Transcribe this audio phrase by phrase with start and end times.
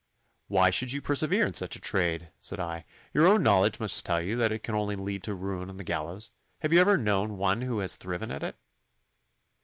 [0.47, 2.85] 'Why should you persevere in such a trade?' said I.
[3.13, 5.83] 'Your own knowledge must tell you that it can only lead to ruin and the
[5.83, 6.31] gallows.
[6.61, 8.55] Have you ever known one who has thriven at it?